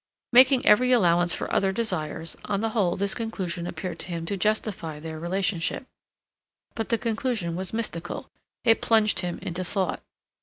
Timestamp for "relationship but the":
5.19-6.97